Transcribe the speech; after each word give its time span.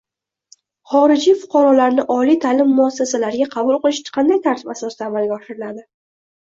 Xorijiy 0.93 1.35
fuqarolarni 1.41 2.07
oliy 2.15 2.39
ta’lim 2.47 2.73
muassasalariga 2.81 3.49
qabul 3.55 3.81
qilish 3.87 4.01
qanday 4.19 4.43
tartib 4.51 4.77
asosida 4.77 5.11
amalga 5.11 5.41
oshiriladi? 5.43 5.89